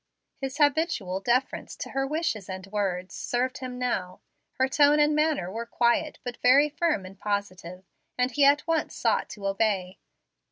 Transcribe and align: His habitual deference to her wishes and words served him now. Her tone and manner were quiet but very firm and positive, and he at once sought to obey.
His 0.39 0.57
habitual 0.57 1.19
deference 1.19 1.75
to 1.75 1.91
her 1.91 2.07
wishes 2.07 2.49
and 2.49 2.65
words 2.65 3.13
served 3.13 3.59
him 3.59 3.77
now. 3.77 4.19
Her 4.53 4.67
tone 4.67 4.99
and 4.99 5.13
manner 5.15 5.51
were 5.51 5.67
quiet 5.67 6.17
but 6.23 6.37
very 6.41 6.69
firm 6.69 7.05
and 7.05 7.19
positive, 7.19 7.83
and 8.17 8.31
he 8.31 8.43
at 8.43 8.65
once 8.65 8.95
sought 8.95 9.29
to 9.29 9.45
obey. 9.45 9.99